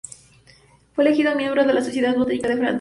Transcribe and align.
Fue 0.95 1.05
elegido 1.05 1.35
miembro 1.35 1.63
de 1.63 1.75
la 1.75 1.83
Sociedad 1.83 2.15
Botánica 2.15 2.47
de 2.47 2.55
Francia 2.57 2.69